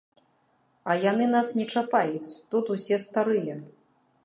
А 0.93 0.95
яны 1.11 1.27
нас 1.35 1.51
не 1.59 1.67
чапаюць, 1.75 2.33
тут 2.55 2.73
усе 2.77 3.01
старыя. 3.09 3.61